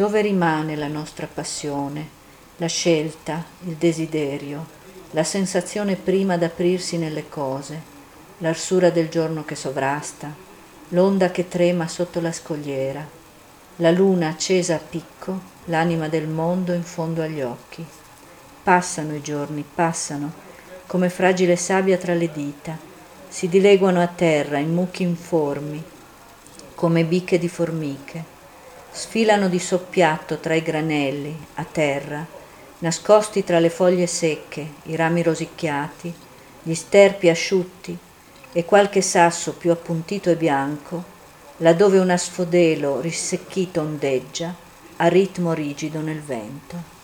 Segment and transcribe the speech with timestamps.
[0.00, 2.08] Dove rimane la nostra passione,
[2.56, 4.64] la scelta, il desiderio,
[5.10, 7.78] la sensazione prima d'aprirsi nelle cose,
[8.38, 10.34] l'arsura del giorno che sovrasta,
[10.88, 13.06] l'onda che trema sotto la scogliera,
[13.76, 17.84] la luna accesa a picco, l'anima del mondo in fondo agli occhi.
[18.62, 20.32] Passano i giorni, passano,
[20.86, 22.74] come fragile sabbia tra le dita,
[23.28, 25.84] si dileguano a terra in mucchi informi,
[26.74, 28.38] come bicche di formiche
[28.90, 32.26] sfilano di soppiatto tra i granelli, a terra,
[32.78, 36.12] nascosti tra le foglie secche, i rami rosicchiati,
[36.62, 37.96] gli sterpi asciutti
[38.52, 41.04] e qualche sasso più appuntito e bianco,
[41.58, 44.54] laddove un asfodelo risecchito ondeggia
[44.96, 46.99] a ritmo rigido nel vento.